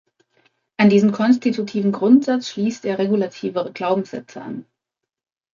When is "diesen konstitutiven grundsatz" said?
0.89-2.49